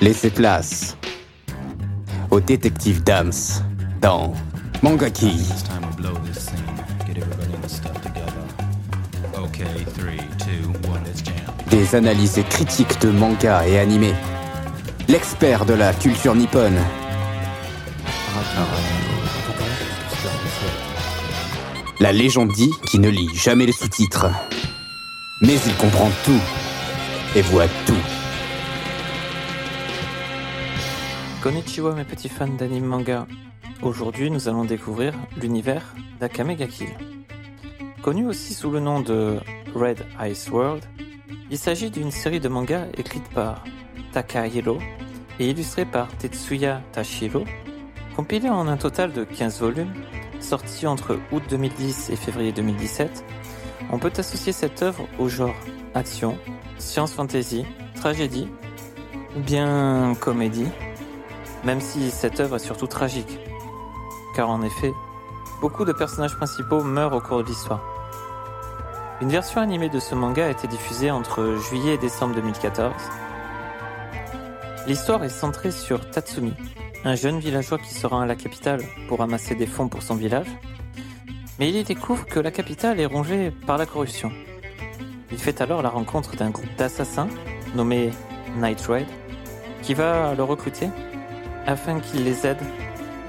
Laissez 0.00 0.30
place 0.30 0.96
au 2.30 2.38
détective 2.38 3.02
Dams 3.02 3.32
dans 4.00 4.32
Mangaki. 4.80 5.40
Des 11.68 11.94
analyses 11.96 12.38
et 12.38 12.44
critiques 12.44 13.00
de 13.00 13.10
manga 13.10 13.66
et 13.66 13.80
animés. 13.80 14.14
L'expert 15.08 15.64
de 15.64 15.74
la 15.74 15.92
culture 15.92 16.36
nippone. 16.36 16.78
La 21.98 22.12
légende 22.12 22.52
dit 22.52 22.70
qu'il 22.86 23.00
ne 23.00 23.08
lit 23.08 23.30
jamais 23.34 23.66
les 23.66 23.72
sous-titres. 23.72 24.26
Mais 25.42 25.56
il 25.66 25.74
comprend 25.74 26.10
tout 26.24 26.40
et 27.34 27.42
voit 27.42 27.66
tout. 27.84 28.17
Konnichiwa 31.42 31.94
mes 31.94 32.04
petits 32.04 32.28
fans 32.28 32.48
d'anime 32.48 32.84
manga. 32.84 33.24
Aujourd'hui 33.82 34.28
nous 34.28 34.48
allons 34.48 34.64
découvrir 34.64 35.14
l'univers 35.36 35.94
d'Akame 36.18 36.56
ga 36.56 36.66
Kill. 36.66 36.88
Connu 38.02 38.26
aussi 38.26 38.54
sous 38.54 38.72
le 38.72 38.80
nom 38.80 39.00
de 39.00 39.38
Red 39.72 40.04
Ice 40.22 40.50
World, 40.50 40.84
il 41.48 41.56
s'agit 41.56 41.90
d'une 41.90 42.10
série 42.10 42.40
de 42.40 42.48
mangas 42.48 42.86
écrite 42.96 43.28
par 43.28 43.62
Takahiro 44.12 44.78
et 45.38 45.48
illustrée 45.50 45.84
par 45.84 46.08
Tetsuya 46.18 46.82
Tashiro, 46.90 47.44
compilée 48.16 48.50
en 48.50 48.66
un 48.66 48.76
total 48.76 49.12
de 49.12 49.22
15 49.22 49.60
volumes, 49.60 49.94
sortis 50.40 50.88
entre 50.88 51.20
août 51.30 51.44
2010 51.48 52.10
et 52.10 52.16
février 52.16 52.50
2017. 52.50 53.24
On 53.92 54.00
peut 54.00 54.12
associer 54.16 54.50
cette 54.50 54.82
œuvre 54.82 55.06
au 55.20 55.28
genre 55.28 55.54
action, 55.94 56.36
science 56.78 57.12
fantasy, 57.12 57.64
tragédie 57.94 58.48
bien 59.36 60.16
comédie 60.20 60.66
même 61.64 61.80
si 61.80 62.10
cette 62.10 62.40
œuvre 62.40 62.56
est 62.56 62.60
surtout 62.60 62.86
tragique. 62.86 63.38
Car 64.34 64.50
en 64.50 64.62
effet, 64.62 64.92
beaucoup 65.60 65.84
de 65.84 65.92
personnages 65.92 66.36
principaux 66.36 66.82
meurent 66.82 67.14
au 67.14 67.20
cours 67.20 67.42
de 67.42 67.48
l'histoire. 67.48 67.82
Une 69.20 69.30
version 69.30 69.60
animée 69.60 69.88
de 69.88 69.98
ce 69.98 70.14
manga 70.14 70.46
a 70.46 70.50
été 70.50 70.68
diffusée 70.68 71.10
entre 71.10 71.56
juillet 71.68 71.94
et 71.94 71.98
décembre 71.98 72.34
2014. 72.36 72.92
L'histoire 74.86 75.24
est 75.24 75.28
centrée 75.28 75.72
sur 75.72 76.08
Tatsumi, 76.08 76.54
un 77.04 77.16
jeune 77.16 77.40
villageois 77.40 77.78
qui 77.78 77.92
se 77.92 78.06
rend 78.06 78.20
à 78.20 78.26
la 78.26 78.36
capitale 78.36 78.82
pour 79.08 79.20
amasser 79.20 79.54
des 79.54 79.66
fonds 79.66 79.88
pour 79.88 80.02
son 80.02 80.14
village, 80.14 80.46
mais 81.58 81.68
il 81.68 81.76
y 81.76 81.82
découvre 81.82 82.26
que 82.26 82.38
la 82.38 82.50
capitale 82.50 83.00
est 83.00 83.06
rongée 83.06 83.50
par 83.66 83.76
la 83.76 83.86
corruption. 83.86 84.30
Il 85.32 85.38
fait 85.38 85.60
alors 85.60 85.82
la 85.82 85.90
rencontre 85.90 86.36
d'un 86.36 86.50
groupe 86.50 86.74
d'assassins 86.76 87.28
nommé 87.74 88.10
Night 88.56 88.80
Raid, 88.82 89.06
qui 89.82 89.94
va 89.94 90.34
le 90.34 90.42
recruter 90.42 90.88
afin 91.68 92.00
qu'il 92.00 92.24
les 92.24 92.46
aide 92.46 92.62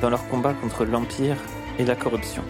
dans 0.00 0.10
leur 0.10 0.26
combat 0.28 0.54
contre 0.54 0.84
l'Empire 0.84 1.36
et 1.78 1.84
la 1.84 1.96
corruption. 1.96 2.44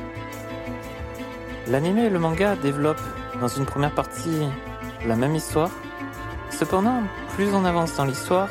L'anime 1.67 1.98
et 1.98 2.11
le 2.11 2.19
manga 2.19 2.56
développent 2.56 3.08
dans 3.41 3.48
une 3.48 3.64
première 3.64 3.94
partie 3.94 4.47
la 5.06 5.16
même 5.16 5.34
histoire, 5.34 5.70
cependant 6.50 7.03
plus 7.34 7.55
on 7.55 7.64
avance 7.64 7.97
dans 7.97 8.05
l'histoire 8.05 8.48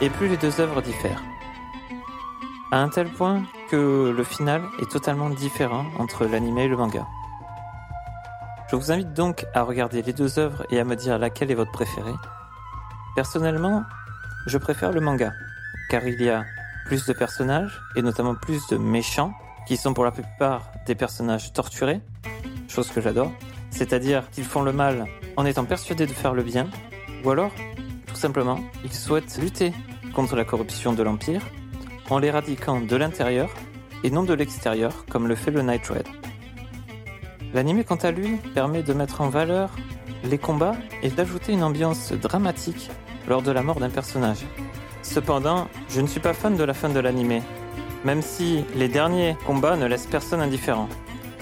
et 0.00 0.08
plus 0.08 0.28
les 0.28 0.36
deux 0.36 0.60
œuvres 0.60 0.82
diffèrent. 0.82 1.22
À 2.70 2.78
un 2.78 2.88
tel 2.90 3.08
point 3.08 3.42
que 3.68 4.14
le 4.16 4.24
final 4.24 4.62
est 4.80 4.90
totalement 4.90 5.30
différent 5.30 5.86
entre 5.98 6.26
l'anime 6.26 6.58
et 6.58 6.68
le 6.68 6.76
manga. 6.76 7.06
Je 8.70 8.76
vous 8.76 8.92
invite 8.92 9.12
donc 9.14 9.46
à 9.52 9.62
regarder 9.62 10.00
les 10.02 10.12
deux 10.12 10.38
œuvres 10.38 10.64
et 10.70 10.78
à 10.78 10.84
me 10.84 10.94
dire 10.94 11.18
laquelle 11.18 11.50
est 11.50 11.54
votre 11.54 11.72
préférée. 11.72 12.14
Personnellement, 13.16 13.82
je 14.46 14.58
préfère 14.58 14.92
le 14.92 15.00
manga 15.00 15.32
car 15.88 16.06
il 16.06 16.20
y 16.22 16.28
a 16.28 16.44
plus 16.86 17.06
de 17.06 17.12
personnages, 17.12 17.80
et 17.96 18.02
notamment 18.02 18.34
plus 18.34 18.66
de 18.68 18.76
méchants, 18.76 19.32
qui 19.66 19.76
sont 19.76 19.94
pour 19.94 20.04
la 20.04 20.12
plupart 20.12 20.70
des 20.86 20.94
personnages 20.94 21.52
torturés, 21.52 22.00
chose 22.68 22.90
que 22.90 23.00
j'adore, 23.00 23.32
c'est-à-dire 23.70 24.30
qu'ils 24.30 24.44
font 24.44 24.62
le 24.62 24.72
mal 24.72 25.06
en 25.36 25.44
étant 25.44 25.64
persuadés 25.64 26.06
de 26.06 26.12
faire 26.12 26.34
le 26.34 26.42
bien, 26.42 26.68
ou 27.24 27.30
alors, 27.30 27.52
tout 28.06 28.16
simplement, 28.16 28.60
ils 28.84 28.92
souhaitent 28.92 29.38
lutter 29.38 29.72
contre 30.14 30.36
la 30.36 30.44
corruption 30.44 30.92
de 30.92 31.02
l'Empire 31.02 31.42
en 32.08 32.18
l'éradiquant 32.18 32.80
de 32.80 32.96
l'intérieur 32.96 33.50
et 34.04 34.10
non 34.10 34.22
de 34.22 34.34
l'extérieur, 34.34 35.04
comme 35.10 35.26
le 35.26 35.34
fait 35.34 35.50
le 35.50 35.62
Night 35.62 35.86
Red. 35.88 36.06
L'anime, 37.52 37.84
quant 37.84 37.96
à 37.96 38.10
lui, 38.10 38.36
permet 38.54 38.82
de 38.82 38.92
mettre 38.92 39.20
en 39.20 39.28
valeur 39.28 39.70
les 40.24 40.38
combats 40.38 40.76
et 41.02 41.10
d'ajouter 41.10 41.52
une 41.52 41.62
ambiance 41.62 42.12
dramatique 42.12 42.90
lors 43.28 43.42
de 43.42 43.50
la 43.50 43.62
mort 43.62 43.80
d'un 43.80 43.90
personnage. 43.90 44.44
Cependant, 45.06 45.68
je 45.88 46.00
ne 46.00 46.06
suis 46.06 46.20
pas 46.20 46.34
fan 46.34 46.56
de 46.56 46.64
la 46.64 46.74
fin 46.74 46.90
de 46.90 47.00
l'animé, 47.00 47.42
même 48.04 48.20
si 48.20 48.64
les 48.74 48.88
derniers 48.88 49.36
combats 49.46 49.76
ne 49.76 49.86
laissent 49.86 50.06
personne 50.06 50.40
indifférent. 50.40 50.88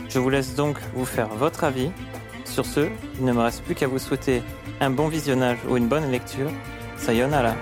Je 0.08 0.18
vous 0.20 0.30
laisse 0.30 0.54
donc 0.54 0.76
vous 0.94 1.06
faire 1.06 1.28
votre 1.28 1.64
avis. 1.64 1.90
Sur 2.44 2.66
ce, 2.66 2.88
il 3.18 3.24
ne 3.24 3.32
me 3.32 3.40
reste 3.40 3.64
plus 3.64 3.74
qu'à 3.74 3.88
vous 3.88 3.98
souhaiter 3.98 4.42
un 4.80 4.90
bon 4.90 5.08
visionnage 5.08 5.58
ou 5.68 5.76
une 5.76 5.88
bonne 5.88 6.10
lecture. 6.10 6.50
Sayonara. 6.98 7.54